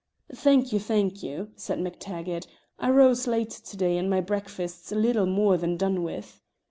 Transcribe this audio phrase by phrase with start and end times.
[0.33, 2.47] "Thank you, thank you," said MacTaggart.
[2.79, 6.41] "I rose late to day, and my breakfast's little more than done with."